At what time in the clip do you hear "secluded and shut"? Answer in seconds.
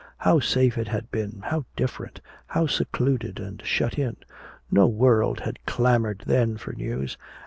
2.65-3.99